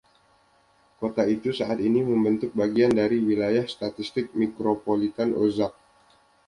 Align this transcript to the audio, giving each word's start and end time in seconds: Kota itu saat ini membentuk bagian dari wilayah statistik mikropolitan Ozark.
Kota 1.01 1.23
itu 1.35 1.49
saat 1.59 1.77
ini 1.89 2.01
membentuk 2.09 2.51
bagian 2.59 2.89
dari 2.99 3.17
wilayah 3.27 3.65
statistik 3.75 4.25
mikropolitan 4.41 5.29
Ozark. 5.45 5.73